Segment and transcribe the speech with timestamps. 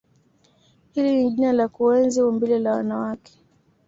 [0.93, 3.33] Hili ni jina la kuenzi umbile la wanawake